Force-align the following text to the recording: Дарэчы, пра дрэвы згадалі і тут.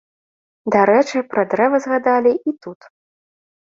Дарэчы, 0.77 1.23
пра 1.35 1.41
дрэвы 1.53 1.77
згадалі 1.87 2.37
і 2.49 2.59
тут. 2.67 2.93